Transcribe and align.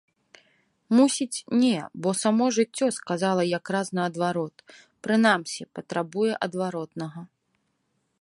Мусіць, 0.99 1.43
не, 1.63 1.77
бо 2.05 2.09
само 2.21 2.47
жыццё 2.57 2.87
сказала 2.99 3.43
якраз 3.59 3.87
наадварот, 3.99 4.55
прынамсі, 5.09 5.69
патрабуе 5.79 6.33
адваротнага. 6.47 7.21